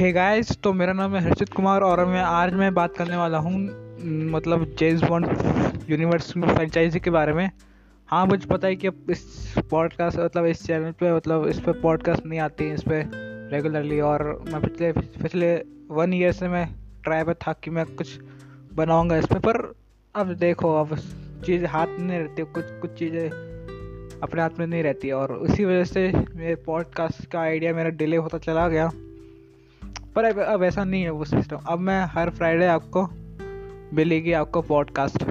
Hey 0.00 0.10
guys 0.12 0.50
तो 0.62 0.72
मेरा 0.72 0.92
नाम 0.92 1.14
है 1.14 1.20
हर्षित 1.22 1.48
कुमार 1.52 1.82
और 1.82 2.04
मैं 2.06 2.20
आज 2.20 2.52
मैं 2.54 2.72
बात 2.74 2.94
करने 2.96 3.16
वाला 3.16 3.38
हूँ 3.38 3.52
मतलब 4.32 4.64
जेम्स 4.78 5.02
बॉन्ड 5.02 5.90
यूनिवर्स 5.90 6.30
फ्रेंचाइजी 6.32 7.00
के 7.00 7.10
बारे 7.10 7.32
में। 7.32 7.50
हाँ 8.08 8.24
मुझे 8.26 8.46
पता 8.46 8.68
है 8.68 8.76
कि 8.76 8.86
अब 8.86 9.10
इस 9.10 9.54
पॉडकास्ट 9.70 10.18
मतलब 10.18 10.46
इस 10.46 10.64
चैनल 10.66 10.92
पे 11.00 11.12
मतलब 11.16 11.46
इस 11.48 11.60
पर 11.60 11.80
पॉडकास्ट 11.80 12.26
नहीं 12.26 12.38
आती 12.40 12.64
है, 12.64 12.74
इस 12.74 12.82
पर 12.82 13.10
रेगुलरली 13.52 14.00
और 14.00 14.24
मैं 14.48 14.60
पिछले 14.62 14.92
पिछले 14.92 15.52
वन 15.90 16.14
ईयर 16.14 16.32
से 16.32 16.48
मैं 16.48 16.66
ट्राई 17.04 17.24
पर 17.24 17.34
था 17.46 17.52
कि 17.64 17.70
मैं 17.70 17.84
कुछ 17.86 18.18
बनाऊँगा 18.74 19.16
इस 19.16 19.26
पर 19.26 19.38
पर 19.38 19.60
अब 20.14 20.32
देखो, 20.34 20.74
अब 20.80 20.96
चीज़ 21.44 21.66
हाथ 21.66 21.86
में 21.86 22.06
नहीं 22.06 22.18
रहती, 22.18 22.42
कुछ 22.44 22.64
कुछ 22.80 22.98
चीज़ें 22.98 23.28
अपने 24.22 24.42
हाथ 24.42 24.58
में 24.58 24.66
नहीं 24.66 24.82
रहती। 24.82 25.10
और 25.10 25.32
उसी 25.32 25.64
वजह 25.64 25.84
से 25.84 26.10
मेरे 26.36 26.54
पॉडकास्ट 26.66 27.30
का 27.30 27.40
आइडिया 27.40 27.74
मेरा 27.74 27.90
डिले 28.00 28.16
होता 28.16 28.38
चला 28.38 28.68
गया। 28.68 28.90
पर 30.16 30.24
अब 30.24 30.38
अब 30.38 30.62
ऐसा 30.62 30.84
नहीं 30.84 31.02
है 31.02 31.10
वो 31.10 31.24
सिस्टम 31.24 31.56
अब 31.68 31.78
मैं 31.78 32.04
हर 32.04 32.30
फ्राइडे 32.30 32.66
आपको 32.66 33.08
मिलेगी 33.94 34.32
आपको 34.32 34.62
पॉडकास्ट 34.62 35.24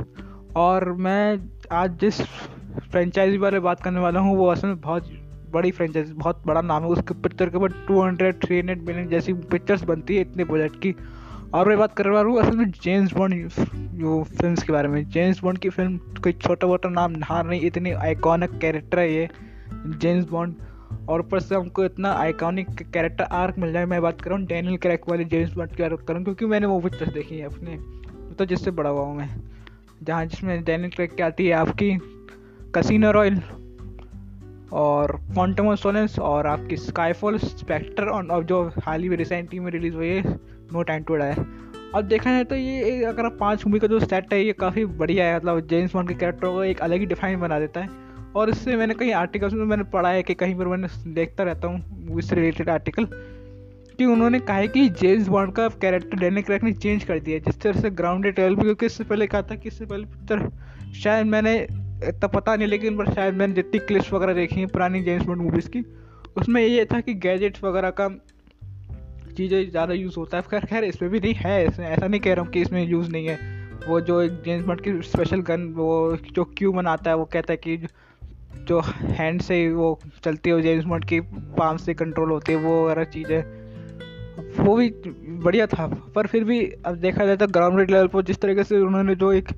और 0.55 0.91
मैं 0.97 1.37
आज 1.71 1.97
जिस 1.99 2.21
फ्रेंचाइजी 2.91 3.37
बारे 3.37 3.59
बात 3.59 3.81
करने 3.81 3.99
वाला 3.99 4.19
हूँ, 4.19 4.35
वो 4.37 4.47
असल 4.47 4.67
में 4.67 4.79
बहुत 4.81 5.09
बड़ी 5.51 5.71
फ्रेंचाइजी 5.71 6.13
बहुत 6.13 6.41
बड़ा 6.47 6.61
नाम 6.61 6.83
है। 6.83 6.89
उसके 6.89 7.13
पिक्चर 7.13 7.49
के 7.49 7.57
ऊपर 7.57 7.71
two 7.87 8.01
hundred 8.01 8.43
three 8.43 8.59
hundred 8.59 8.81
million 8.81 9.07
जैसी 9.07 9.33
पिक्चर्स 9.33 9.83
बनती 9.83 10.15
है 10.15 10.21
इतने 10.21 10.43
बजट 10.43 10.79
की। 10.81 10.95
और 11.53 11.67
मैं 11.67 11.77
बात 11.77 11.93
कर 11.93 12.05
रहा 12.05 12.21
हूँ 12.21 12.39
असल 12.39 12.57
में 12.57 12.71
जेम्स 12.71 13.13
बॉन्ड 13.13 13.49
जो 13.99 14.23
फ़िल्म 14.23 14.55
के 14.55 14.71
बारे 14.71 14.87
में। 14.87 15.03
जेम्स 15.09 15.41
बॉन्ड 15.43 15.59
की 15.59 15.69
फ़िल्म 15.69 15.97
कोई 16.23 16.33
छोटा 16.33 16.67
मोटा 16.67 16.89
नाम 16.89 17.11
नहा 17.11 17.41
नहीं, 17.43 17.61
इतनी 17.61 17.91
आइकॉनिक 17.91 18.57
कैरेक्टर 18.59 18.99
है 18.99 19.13
ये 19.13 19.29
जेम्स 19.73 20.29
बॉन्ड 20.29 20.55
और 21.09 21.19
ऊपर 21.19 21.39
से 21.39 21.55
हमको 21.55 21.85
इतना 21.85 22.11
आइकॉनिक 22.13 22.69
कैरेक्टर 22.83 23.23
आर्क 23.23 23.57
मिल 23.59 23.73
जाए 23.73 23.85
मैं 23.85 24.01
बात 24.01 24.21
कर 24.21 24.29
रहा 24.29 24.39
हूँ 24.39 24.47
डैनियल 24.47 24.77
क्रैक 24.77 25.09
वाली 25.09 25.25
जेम्स 25.25 25.53
बॉन्ड 25.53 25.75
की 25.75 25.83
बात 25.83 26.01
करूँ, 26.07 26.23
क्योंकि 26.23 26.45
मैंने 26.45 26.67
वो 26.67 26.79
पिक्चर 26.79 27.11
देखी 27.13 27.37
है 27.37 27.45
अपने 27.45 27.77
तो 28.35 28.45
जिससे 28.45 28.71
बड़ा 28.71 28.89
हुआ 28.89 29.01
हूँ 29.01 29.15
मैं। 29.17 29.29
जहाँ 30.03 30.25
जिसमें 30.25 30.63
डैनियल 30.63 30.91
क्रैक 30.91 31.15
की 31.15 31.23
आती 31.23 31.47
है 31.47 31.53
आपकी 31.53 31.97
कसिनो 32.75 33.11
रॉयल 33.11 33.41
और 34.73 35.11
क्वांटम 35.33 35.73
सोलेंस 35.75 36.17
और 36.21 36.47
आपकी 36.47 36.77
स्काईफॉल 36.77 37.37
स्पेक्टर 37.37 38.09
और 38.09 38.43
जो 38.43 38.61
हाल 38.85 39.01
ही 39.01 39.09
में 39.09 39.15
रिसेंटली 39.17 39.59
में 39.59 39.71
रिलीज़ 39.71 39.95
हुई 39.95 40.07
है 40.07 40.21
नो 40.73 40.83
टाइम 40.83 41.03
टू 41.03 41.15
डाई 41.15 41.33
अब 41.95 42.01
देखा 42.03 42.31
जाए 42.31 42.43
तो 42.43 42.55
ये 42.55 43.03
अगर 43.05 43.29
पाँच 43.37 43.65
मूवी 43.65 43.79
का 43.79 43.87
जो 43.87 43.99
सेट 43.99 44.33
है, 44.33 44.43
ये 44.43 44.53
काफ़ी 44.53 44.85
बढ़िया 44.85 45.25
है 45.25 45.35
मतलब 45.37 45.67
जेम्स 45.67 45.93
बॉन्ड 45.93 46.09
के 46.09 46.15
कैरेक्टर 46.15 46.47
को 46.47 46.63
एक 46.63 46.81
अलग 46.81 46.99
ही 46.99 47.05
डिफाइन 47.05 47.39
बना 47.39 47.59
देता 47.59 47.79
है। 47.79 47.87
और 48.35 48.49
इससे 48.49 48.75
मैंने 48.75 48.93
कई 48.93 49.11
आर्टिकल्स 49.11 49.53
में 49.53 49.65
मैंने 49.65 49.83
पढ़ा 49.83 50.09
है 50.09 50.23
कि 50.23 50.33
कहीं 50.33 50.55
पर 50.55 50.67
मैंने 50.67 50.87
देखता 51.13 51.43
रहता 51.43 51.67
हूँ 51.67 52.05
मूवी 52.05 52.21
से 52.21 52.35
रिलेटेड 52.35 52.69
आर्टिकल 52.69 53.07
कि 53.97 54.05
उन्होंने 54.05 54.39
कहा 54.39 54.57
है 54.57 54.67
कि 54.67 54.87
जेम्स 54.89 55.27
बॉन्ड 55.27 55.53
का 55.53 55.67
कैरेक्टर 55.67 56.17
डेनिक 56.17 56.45
क्रैक 56.45 56.63
ने 56.63 56.73
चेंज 56.73 57.03
कर 57.03 57.19
दिया 57.19 57.39
जिस 57.39 57.59
तरह 57.61 57.79
से 57.81 57.89
ग्राउंडेड 57.89 58.39
लेवल 58.39 58.55
पर 58.55 58.63
क्योंकि 58.63 58.85
इससे 58.85 59.03
पहले 59.03 59.27
कहा 59.27 59.41
था 59.41 59.55
कि 59.55 59.67
इससे 59.67 59.85
पहले 59.85 60.05
पिक्चर 60.05 60.49
शायद 60.93 61.27
मैंने, 61.27 61.55
इतना 61.59 62.27
पता 62.27 62.55
नहीं, 62.55 62.67
लेकिन 62.67 62.97
पर 62.97 63.13
शायद 63.13 63.33
मैंने 63.33 63.53
जितनी 63.53 63.79
क्लिप्स 63.79 64.13
वगैरह 64.13 64.33
देखी 64.33 64.55
हैं, 64.55 64.67
पुरानी 64.67 65.01
जेम्स 65.01 65.25
बॉन्ड 65.25 65.41
मूवीज़ 65.41 65.69
की, 65.69 65.83
उसमें 66.37 66.61
ये 66.61 66.85
था 66.85 66.99
कि 67.01 67.13
गैजेट्स 67.13 67.63
वगैरह 67.63 67.89
का 67.89 68.09
चीज़ें 69.37 69.69
ज़्यादा 69.69 69.93
यूज़ 69.93 70.15
होता 70.17 70.37
है। 70.37 70.43
खैर 70.43 70.65
खैर, 70.65 70.83
इसमें 70.83 71.11
भी 71.11 71.19
नहीं 71.19 71.33
है, 71.33 71.67
इसमें 71.67 71.87
ऐसा 71.87 72.07
नहीं 72.07 72.21
कह 72.21 72.33
रहा 72.33 72.45
हूँ 72.45 72.51
कि 72.51 72.61
इसमें 72.61 72.83
यूज़ 72.87 73.11
नहीं 73.11 73.27
है। 73.27 73.37
वो 73.87 74.01
जो 74.01 74.27
जेम्स 74.27 74.65
बॉन्ड 74.65 74.81
की 74.81 75.01
स्पेशल 75.01 75.41
गन 75.41 75.67
वो 75.73 76.17
जो 76.31 76.43
क्यू 76.43 76.71
बनाता 76.71 77.09
है, 77.09 77.17
वो 77.17 77.25
कहता 77.25 77.53
है 77.53 77.57
कि 77.57 77.77
जो 78.67 78.81
हैंड 78.85 79.41
से 79.41 79.67
वो 79.73 79.99
चलती 80.23 80.49
है 80.49 80.61
जेम्स 80.61 80.85
बॉन्ड 80.85 81.05
की 81.05 81.19
पाम 81.57 81.77
से 81.77 81.93
कंट्रोल 81.93 82.31
होती 82.31 82.51
है, 82.51 82.57
वो 82.59 82.83
वगैरह 82.85 83.03
चीज़ें 83.05 83.43
वो 84.59 84.75
भी 84.75 84.89
बढ़िया 85.43 85.65
था, 85.67 85.87
पर 86.15 86.27
फिर 86.27 86.43
भी 86.43 86.59
अब 86.85 86.95
देखा 86.97 87.25
जाए 87.25 87.37
तो 87.37 87.47
ग्राउंड 87.47 87.79
लेवल 87.81 88.07
पर 88.07 88.21
जिस 88.23 88.41
तरीके 88.41 88.63
से 88.63 88.79
उन्होंने 88.79 89.15
जो 89.15 89.31
एक 89.33 89.49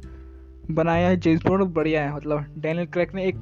बनाया 0.71 1.07
है 1.07 1.17
जेम्स 1.17 1.45
बॉन्ड 1.45 1.73
बढ़िया 1.73 2.03
है। 2.03 2.15
मतलब 2.15 2.45
डैनियल 2.57 2.85
क्रैक 2.87 3.13
ने 3.15 3.25
एक 3.25 3.37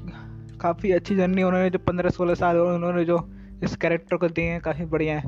काफ़ी 0.62 0.92
अच्छी 0.92 1.16
जर्नी 1.16 1.44
उन्होंने 1.44 1.70
जो 1.70 1.80
पंद्रह 1.80 2.10
सोलह 2.10 2.36
साल 2.36 2.58
उन्होंने 2.58 3.04
जो 3.06 3.20
इस 3.64 3.76
कैरेक्टर 3.76 4.18
को 4.18 4.28
दिए 4.28 4.46
हैं, 4.46 4.62
काफ़ी 4.62 4.86
बढ़िया 4.86 5.20
है। 5.20 5.28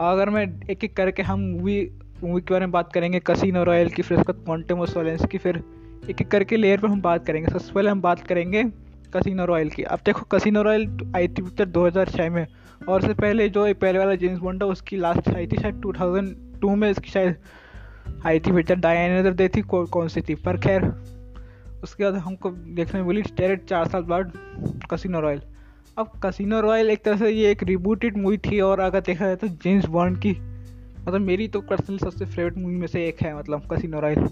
और 0.00 0.12
अगर 0.12 0.30
मैं 0.30 0.46
एक 0.70 0.84
एक 0.84 0.96
करके 0.96 1.22
हम 1.22 1.40
मूवी 1.40 1.80
मूवी 2.22 2.40
के 2.40 2.54
बारे 2.54 2.66
में 2.66 2.72
बात 2.72 2.92
करेंगे 2.92 3.20
कसिनो 3.20 3.62
रॉयल 3.64 3.88
की, 3.88 4.02
फिर 4.02 4.18
उसके 4.18 4.32
बाद 4.32 4.44
क्वांटम 4.44 4.84
सोलेंस 4.86 5.24
की, 5.26 5.38
फिर 5.38 5.62
एक 6.10 6.20
एक 6.20 6.28
करके 6.28 6.56
लेयर 6.56 6.80
पर 6.80 6.88
हम 6.88 7.00
बात 7.02 7.26
करेंगे। 7.26 7.52
सबसे 7.52 7.72
पहले 7.72 7.90
हम 7.90 8.00
बात 8.00 8.26
करेंगे 8.26 8.62
कसिनो 9.16 9.44
रॉयल 9.44 9.70
की। 9.70 9.82
अब 9.84 10.00
देखो 10.06 10.26
कसिनो 10.32 10.62
रॉयल 10.62 10.86
आई 11.16 11.28
थी 11.28 11.42
पिक्चर 11.42 11.64
दो 11.66 11.86
हज़ार 11.86 12.10
छः 12.10 12.30
में। 12.30 12.46
और 12.88 13.00
उससे 13.00 13.14
पहले 13.14 13.48
जो 13.48 13.72
पहले 13.74 13.98
वाला 13.98 14.14
जेम्स 14.16 14.38
बॉन्ड 14.40 14.62
था 14.62 14.66
उसकी 14.66 14.96
लास्ट 14.96 15.28
आई 15.28 15.46
थी 15.46 15.56
शायद 15.56 15.80
टू 15.82 15.92
थाउज़ेंड 15.92 16.34
टू 16.60 16.74
में 16.76 16.90
इसकी 16.90 17.10
शायद 17.10 17.36
आई 18.26 18.40
थी। 18.40 18.52
पिक्चर 18.52 18.76
डायन 18.76 19.32
दे 19.32 19.48
थी 19.48 19.62
कौ, 19.62 19.84
कौन 19.86 20.08
सी 20.08 20.20
थी? 20.20 20.34
पर 20.36 20.56
खैर 20.58 20.92
उसके 21.82 22.04
बाद 22.04 22.14
हमको 22.16 22.50
देखने 22.50 23.02
मिली 23.02 23.22
डायरेक्ट 23.22 23.68
चार 23.68 23.88
साल 23.88 24.02
बाद 24.02 24.32
कसिनो 24.90 25.20
रॉयल 25.20 25.40
अब 25.98 26.10
कसिनो 26.22 26.60
रॉयल 26.60 26.90
एक 26.90 27.02
तरह 27.04 27.16
से 27.16 27.30
ये 27.30 27.50
एक 27.50 27.62
रिबूटेड 27.62 28.16
मूवी 28.16 28.38
थी 28.44 28.60
और 28.60 28.80
अगर 28.80 29.00
देखा 29.00 29.26
जाए 29.26 29.36
तो 29.36 29.48
जेम्स 29.64 29.86
बॉन्ड 29.86 30.18
की 30.18 30.30
मतलब 30.30 31.20
मेरी 31.20 31.48
तो 31.48 31.60
पर्सनली 31.60 31.98
सबसे 31.98 32.24
फेवरेट 32.24 32.56
मूवी 32.58 32.76
में 32.76 32.86
से 32.86 33.06
एक 33.08 33.22
है 33.22 33.36
मतलब 33.38 33.66
कसिनो 33.72 34.00
रॉयल 34.00 34.28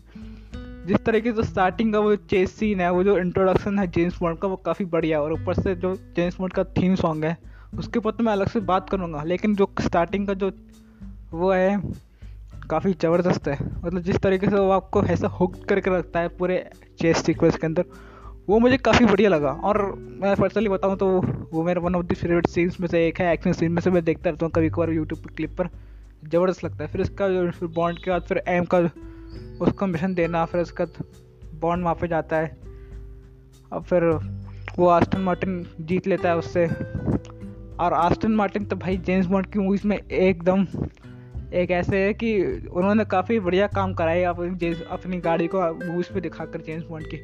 जिस 0.87 1.05
तरीके 1.07 1.33
से 1.33 1.43
स्टार्टिंग 1.45 1.93
का 1.93 1.99
वो 2.01 2.15
चेस 2.17 2.53
सीन 2.53 2.81
है, 2.81 2.91
वो 2.93 3.03
जो 3.05 3.17
इंट्रोडक्शन 3.19 3.79
है 3.79 3.87
जेम्स 3.89 4.19
बॉन्ड 4.21 4.39
का, 4.39 4.49
वो 4.49 4.57
काफ़ी 4.57 4.85
बढ़िया 4.87 5.19
है 5.19 5.25
और 5.25 5.33
ऊपर 5.33 5.55
से 5.55 5.75
जो 5.75 5.95
जेम्स 6.17 6.39
बॉन्ड 6.39 6.53
का 6.53 6.65
थीम 6.77 6.95
सॉन्ग 6.95 7.25
है, 7.25 7.37
उसके 7.79 7.99
ऊपर 7.99 8.11
तो 8.11 8.25
मैं 8.25 8.33
अलग 8.33 8.49
से 8.49 8.61
बात 8.63 8.89
करूँगा, 8.91 9.23
लेकिन 9.25 9.55
जो 9.57 9.71
स्टार्टिंग 9.81 10.27
का 10.27 10.35
जो 10.35 10.51
वो 11.33 11.53
है, 11.53 11.81
काफ़ी 12.71 12.93
ज़बरदस्त 12.93 13.49
है। 13.49 13.59
मतलब 13.77 14.03
जिस 14.03 14.17
तरीके 14.17 14.47
से 14.47 14.57
वो 14.57 14.71
आपको 14.71 15.03
ऐसा 15.05 15.29
हुक 15.31 15.55
करके 15.65 15.91
रखता 15.91 16.21
है 16.21 16.29
पूरे 16.29 16.65
चेस 17.01 17.25
सीक्वेंस 17.25 17.57
के 17.57 17.67
अंदर, 17.67 17.85
वो 18.49 18.59
मुझे 18.59 18.77
काफ़ी 18.79 19.05
बढ़िया 19.07 19.31
लगा। 19.31 19.51
और 19.51 19.83
मैं 20.21 20.35
पर्सनली 20.37 20.69
बताऊँ 20.69 20.97
तो 20.97 21.09
वो 21.53 21.63
मेरा 21.65 21.81
one 21.81 21.95
of 21.95 22.07
the 22.07 22.15
favourite 22.15 22.47
scenes 22.47 22.81
में 22.81 22.89
से 22.89 23.07
एक 23.07 23.21
है 23.21 23.33
एक्शन 23.33 23.53
सीन 23.53 23.73
में 23.73 23.81
से 23.83 23.91
मैं 23.91 24.05
देखता 24.05 24.31
रहता 24.31 24.47
हूँ 24.47 24.53
कभी 24.53 24.71
कभार 24.71 24.91
यूट्यूब 24.91 25.21
पर 25.21 25.35
क्लिप 25.35 25.57
पर 25.59 25.69
ज़बरदस्त 26.25 26.65
लगता 26.65 26.85
है। 26.85 26.91
फिर 26.91 27.01
इसका 27.01 27.29
जो 27.29 27.51
फिर 27.51 27.69
बॉन्ड 27.71 27.99
के 27.99 28.11
बाद 28.11 28.23
फिर 28.23 28.43
एम 28.49 28.65
का 28.65 28.81
उसको 29.61 29.87
मिशन 29.87 30.15
देना, 30.15 30.45
फिर 30.45 30.61
उसका 30.61 30.87
बॉन्ड 31.55 31.85
वहाँ 31.85 31.95
पे 31.95 32.09
जाता 32.09 32.37
है। 32.37 32.59
और 33.73 33.83
फिर 33.83 34.05
वो 34.79 34.87
आस्टन 34.87 35.21
मार्टिन 35.21 35.67
जीत 35.81 36.07
लेता 36.07 36.29
है 36.29 36.37
उससे। 36.37 36.67
और 37.81 37.93
आस्टन 37.93 38.33
मार्टिन 38.33 38.65
तो 38.65 38.77
भाई 38.77 38.97
जेम्स 38.97 39.27
बॉन्ड 39.27 39.47
की 39.47 39.59
मूवीज़ 39.59 39.87
में 39.87 39.99
एकदम 39.99 40.67
एक 41.55 41.71
ऐसे 41.71 41.99
है 41.99 42.15
कि 42.15 42.43
उन्होंने 42.73 43.05
काफ़ी 43.05 43.41
बढ़िया 43.41 43.67
काम 43.67 43.95
कराया 43.95 44.31
अपनी 44.31 44.85
अपनी 44.91 45.17
गाड़ी 45.21 45.47
को 45.47 45.61
मूवीज़ 45.61 46.15
पे 46.15 46.21
दिखाकर 46.21 46.61
जेम्स 46.61 46.85
बॉन्ड 46.85 47.07
की। 47.07 47.17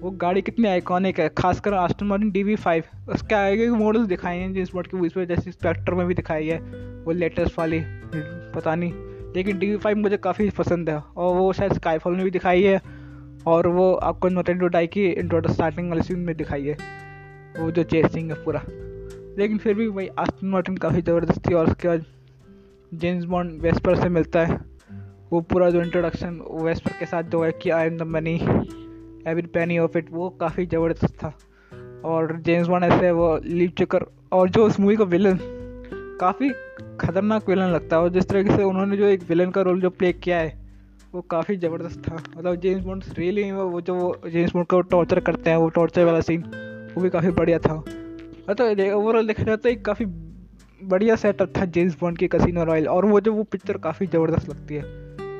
वो 0.00 0.10
गाड़ी 0.10 0.42
कितनी 0.42 0.68
आइकॉनिक 0.68 1.20
है, 1.20 1.28
खासकर 1.28 1.74
Aston 1.74 2.06
Martin 2.06 2.30
D 2.30 2.42
B 2.42 2.56
five 2.56 2.84
उसके 3.08 3.34
आगे 3.34 3.70
मॉडल्स 3.70 4.06
दिखाए 4.06 4.38
हैं 4.38 4.52
जेम्स 4.54 4.72
बॉन्ड 4.74 4.86
की 4.86 4.96
मूवीज़ 4.96 5.14
पे, 5.14 5.26
जैसे 5.26 5.52
स्पेक्टर 5.52 5.94
में 5.94 6.06
भी 6.06 6.14
दिखाई 6.14 6.46
है, 6.46 6.58
वो 7.04 7.12
लेटेस्ट 7.12 7.58
वाली, 7.58 7.82
पता 8.54 8.74
नहीं। 8.74 9.09
लेकिन 9.36 9.58
डी 9.58 9.76
फाइव 9.76 9.96
मुझे 9.96 10.16
काफ़ी 10.16 10.50
पसंद 10.50 10.90
है 10.90 10.96
और 10.96 11.34
वो 11.36 11.52
शायद 11.52 11.72
स्काईफॉल 11.72 12.14
में 12.14 12.24
भी 12.24 12.30
दिखाई 12.30 12.62
है 12.62 12.82
और 13.46 13.66
वो 13.66 13.94
आपको 13.94 14.28
नोटेंडो 14.28 14.66
डाई 14.66 14.86
की 14.86 15.06
इंट्रो 15.06 15.52
स्टार्टिंग 15.52 15.88
वाले 15.88 16.02
सीन 16.02 16.18
में 16.18 16.36
दिखाई 16.36 16.64
है। 16.64 16.76
वो 17.58 17.70
जो 17.70 17.82
चेसिंग 17.82 18.30
है 18.30 18.44
पूरा। 18.44 18.62
लेकिन 19.38 19.58
फिर 19.58 19.74
भी 19.74 19.86
वही 19.86 20.08
आस्टन 20.08 20.46
मार्टिन 20.46 20.76
काफ़ी 20.76 21.02
ज़बरदस्त 21.02 21.50
थी 21.50 21.54
और 21.54 21.66
उसके 21.66 21.88
बाद 21.88 22.04
जेम्स 22.94 23.24
बॉन्ड 23.24 23.62
वेस्पर 23.62 23.96
से 23.96 24.08
मिलता 24.08 24.44
है। 24.46 24.60
वो 25.32 25.40
पूरा 25.40 25.70
जो 25.70 25.82
इंट्रोडक्शन 25.82 26.40
वेस्पर 26.62 26.92
के 26.98 27.06
साथ 27.06 27.22
जो 27.22 27.44
है 27.44 27.52
कि 27.52 27.70
I 27.70 27.86
am 27.86 27.96
the 27.96 28.02
money 28.02 28.34
every 29.26 29.46
penny 29.46 29.78
of 29.78 29.98
it 29.98 30.06
वो 30.10 30.30
काफ़ी 30.30 30.66
ज़बरदस्त 30.66 31.14
था। 31.14 31.38
और 32.04 32.40
जेम्स 32.40 32.68
बॉन्ड 32.68 32.84
ऐसे 32.84 33.10
वो 33.10 33.40
लीव 33.44 33.72
चकर 33.78 34.04
और 34.32 34.50
जो 34.50 34.66
उस 34.66 34.80
मूवी 34.80 34.96
का 34.96 35.04
विलन 35.04 35.38
काफ़ी 36.20 36.48
खतरनाक 37.00 37.48
विलन 37.48 37.68
लगता 37.68 37.96
है 37.96 38.02
और 38.02 38.08
जिस 38.08 38.28
तरीके 38.28 38.56
से 38.56 38.62
उन्होंने 38.62 38.96
जो 38.96 39.04
एक 39.04 39.22
विलन 39.28 39.50
का 39.50 39.62
रोल 39.62 39.80
जो 39.80 39.90
प्ले 39.90 40.12
किया 40.12 40.38
है, 40.38 40.58
वो 41.14 41.20
काफ़ी 41.20 41.56
ज़बरदस्त 41.56 42.08
था। 42.08 42.14
मतलब 42.14 42.54
जेम्स 42.54 42.84
बॉन्ड 42.84 43.04
रियली 43.18 43.50
वो 43.52 43.80
जो 43.80 44.20
जेम्स 44.26 44.52
बॉन्ड 44.52 44.68
को 44.68 44.80
टॉर्चर 44.80 45.20
करते 45.20 45.50
हैं, 45.50 45.56
वो 45.56 45.68
टॉर्चर 45.68 46.04
वाला 46.04 46.20
सीन 46.20 46.42
वो 46.96 47.02
भी 47.02 47.10
काफ़ी 47.10 47.30
बढ़िया 47.30 47.58
था। 47.58 47.74
मतलब 48.50 48.80
ओवरऑल 48.94 49.26
देखा 49.26 49.42
जाए 49.42 49.56
तो 49.56 49.68
एक 49.68 49.84
काफ़ी 49.84 50.04
बढ़िया 50.80 51.16
सेटअप 51.16 51.52
था 51.56 51.64
जेम्स 51.64 51.96
बॉन्ड 52.00 52.18
की 52.18 52.28
कसिनो 52.28 52.64
रॉयल 52.64 52.88
और 52.88 53.04
वो 53.04 53.20
जो 53.20 53.32
वो 53.32 53.42
पिक्चर 53.42 53.78
काफ़ी 53.78 54.06
ज़बरदस्त 54.06 54.48
लगती 54.48 54.74
है। 54.74 54.82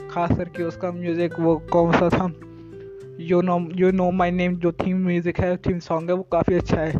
खास 0.08 0.36
करके 0.38 0.62
उसका 0.62 0.92
म्यूज़िक 0.92 1.38
वो 1.40 1.56
कौन 1.72 1.92
सा 1.92 2.08
था? 2.08 2.32
You 3.20 3.40
know 3.42 3.58
you 3.74 3.90
know 3.90 4.10
my 4.10 4.30
name 4.30 4.56
जो 4.56 4.72
थीम 4.72 4.96
म्यूज़िक 4.96 5.40
है 5.40 5.56
थीम 5.56 5.78
सॉन्ग 5.78 6.10
है, 6.10 6.16
वो 6.16 6.22
काफ़ी 6.22 6.54
अच्छा 6.54 6.76
है। 6.76 6.92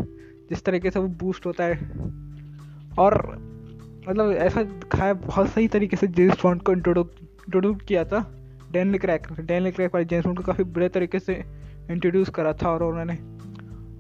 जिस 0.51 0.65
तरीके 0.65 0.91
से 0.91 0.99
वो 1.01 1.09
बूस्ट 1.09 1.47
होता 1.47 1.65
है। 1.65 1.93
और 2.99 3.50
मतलब 4.09 4.33
ऐसा 4.33 4.63
दिखाया 4.63 5.15
बहुत 5.15 5.49
सही 5.49 5.69
तरीके 5.69 5.97
से 5.97 6.07
जेम्स 6.09 6.43
बॉन्ड 6.43 6.63
को 6.63 6.73
इंट्रोड्यूस 6.73 7.77
किया 7.89 8.05
था। 8.05 8.21
डैनियल 8.73 8.99
क्रैक 8.99 9.27
डैनियल 9.41 9.73
क्रैक 9.73 9.95
वाले 9.95 10.05
जेम्स 10.05 10.25
बॉन्ड 10.25 10.39
को 10.39 10.45
काफ़ी 10.45 10.65
बुरे 10.65 10.89
तरीके 10.89 11.19
से 11.19 11.35
इंट्रोड्यूस 11.91 12.29
करा 12.29 12.53
था 12.53 12.71
और 12.71 12.83
उन्होंने। 12.83 13.15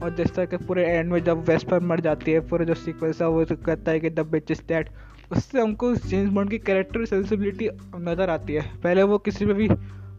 और 0.04 0.14
जिस 0.16 0.34
तरह 0.34 0.46
के 0.46 0.56
पूरे 0.56 0.86
एंड 0.86 1.12
में 1.12 1.22
जब 1.24 1.44
वेस्ट 1.48 1.68
पर 1.68 1.80
मर 1.80 2.00
जाती 2.00 2.32
है, 2.32 2.40
पूरे 2.40 2.64
जो 2.64 2.74
सीक्वेंस 2.74 3.22
है, 3.22 3.28
वो 3.28 3.44
कहता 3.44 3.90
है 3.92 4.00
कि 4.00 4.10
द 4.10 4.20
बिच 4.20 4.50
इज़ 4.50 4.62
दैट 4.68 4.88
उससे 5.32 5.60
हमको 5.60 5.94
जेम्स 5.94 6.32
बॉन्ड 6.32 6.50
की 6.50 6.58
कैरेक्टर 6.58 7.04
सेंसिबिलिटी 7.04 7.68
नज़र 7.96 8.30
आती 8.30 8.52
है। 8.52 8.62
पहले 8.82 9.02
वो 9.02 9.18
किसी 9.18 9.46
में 9.46 9.54
भी, 9.54 9.68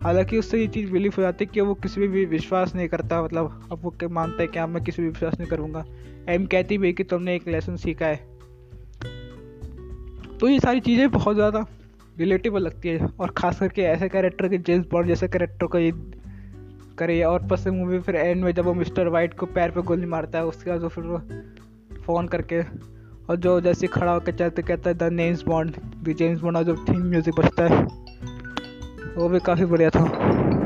हालाँकि 0.04 0.38
उससे 0.38 0.60
ये 0.60 0.68
चीज़ 0.68 0.92
बिलीव 0.92 1.14
हो 1.18 1.22
जाती 1.22 1.46
है 1.46 1.52
कि 1.54 1.62
वो 1.62 1.74
किसी 1.74 2.08
भी 2.08 2.26
विश्वास 2.26 2.76
नहीं 2.76 2.88
करता 2.88 3.24
मतलब 3.24 3.70
अब 3.72 3.82
वो 3.84 4.10
मानता 4.10 4.42
है 4.42 4.48
कि 4.48 4.60
हाँ 4.60 4.68
मैं 4.68 4.84
किसी 4.84 5.02
भी 5.02 5.08
विश्वास 5.08 5.40
नहीं 5.40 5.50
करूँगा। 5.50 5.86
एम 6.30 6.46
कहती 6.46 6.78
भी 6.78 6.94
कि 6.94 7.04
तुमने 7.04 7.36
एक 7.36 7.48
लेसन 7.48 7.76
सीखा 7.76 8.06
है। 8.06 8.31
तो 10.42 10.48
ये 10.50 10.60
सारी 10.60 10.80
चीज़ें 10.80 11.10
बहुत 11.12 11.36
ज़्यादा 11.36 11.66
रिलेटेबल 12.20 12.62
लगती 12.62 12.90
है 12.90 13.08
और 13.20 13.32
ख़ास 13.38 13.60
करके 13.60 13.82
ऐसे 13.82 14.08
कैरेक्टर 14.10 14.48
के 14.50 14.58
जेम्स 14.58 14.86
बॉन्ड 14.92 15.08
जैसे 15.08 15.28
कैरेक्टर 15.28 15.66
को 15.66 15.78
ये 15.78 15.92
करे 16.98 17.22
और 17.24 17.48
पस 17.48 17.68
मूवी 17.68 18.00
फिर 18.00 18.16
एंड 18.16 18.44
में 18.44 18.52
जब 18.52 18.66
वो 18.66 18.74
मिस्टर 18.74 19.08
वाइट 19.08 19.34
को 19.34 19.46
पैर 19.46 19.72
पे 19.72 19.82
गोली 19.82 20.06
मारता 20.06 20.40
है, 20.40 20.46
उसके 20.46 20.72
बाद 20.72 20.82
वो 20.82 20.90
फिर 20.90 21.04
फ़ोन 22.06 22.28
करके 22.28 22.62
और 23.30 23.36
जो 23.38 23.60
जैसे 23.62 23.88
खड़ा 23.88 24.12
होकर 24.12 24.32
चलते 24.32 24.62
कहता 24.62 24.90
है 24.90 24.98
the 24.98 25.12
name's 25.14 25.44
Bond 25.44 25.76
the 26.04 26.16
James 26.20 26.40
Bond 26.42 26.58
और 26.58 26.64
जो 26.64 26.76
थीम 26.90 27.04
म्यूज़िक 27.04 27.36
बजता 27.36 27.68
है, 27.68 27.84
वो 29.16 29.30
भी 29.30 29.40
काफ़ी 29.40 29.66
बढ़िया 29.66 29.90
था। 29.90 30.61